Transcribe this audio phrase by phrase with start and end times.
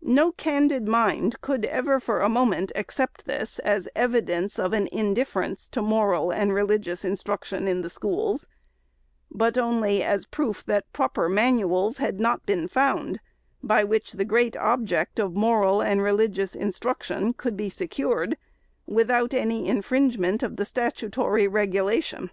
[0.00, 5.68] No candid mind could ever, for a moment, accept this as evidence of an indifference
[5.68, 8.48] to moral and religious instruc tion in the schools;
[9.30, 13.20] but only as proof that proper manuals had not been found,
[13.62, 18.38] by which the great object of moral and religious instruction could be secured,
[18.86, 22.30] without any infringement of the statutory regulation.